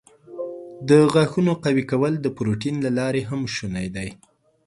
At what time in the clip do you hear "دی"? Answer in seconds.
3.95-4.09